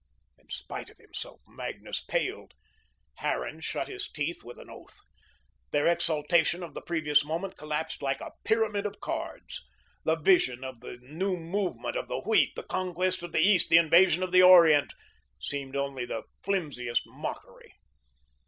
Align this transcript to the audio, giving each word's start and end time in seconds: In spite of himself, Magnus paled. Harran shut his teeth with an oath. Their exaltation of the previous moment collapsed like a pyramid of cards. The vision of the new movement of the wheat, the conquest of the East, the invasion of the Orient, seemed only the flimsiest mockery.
In 0.39 0.49
spite 0.49 0.89
of 0.89 0.97
himself, 0.97 1.41
Magnus 1.47 2.01
paled. 2.01 2.55
Harran 3.19 3.59
shut 3.61 3.87
his 3.87 4.07
teeth 4.09 4.43
with 4.43 4.57
an 4.57 4.67
oath. 4.67 4.99
Their 5.69 5.85
exaltation 5.85 6.63
of 6.63 6.73
the 6.73 6.81
previous 6.81 7.23
moment 7.23 7.55
collapsed 7.55 8.01
like 8.01 8.19
a 8.19 8.31
pyramid 8.43 8.87
of 8.87 8.99
cards. 8.99 9.61
The 10.03 10.15
vision 10.15 10.63
of 10.63 10.79
the 10.79 10.97
new 11.03 11.37
movement 11.37 11.95
of 11.95 12.07
the 12.07 12.19
wheat, 12.19 12.55
the 12.55 12.63
conquest 12.63 13.21
of 13.21 13.31
the 13.31 13.41
East, 13.41 13.69
the 13.69 13.77
invasion 13.77 14.23
of 14.23 14.31
the 14.31 14.41
Orient, 14.41 14.91
seemed 15.39 15.75
only 15.75 16.05
the 16.07 16.23
flimsiest 16.41 17.03
mockery. 17.05 17.73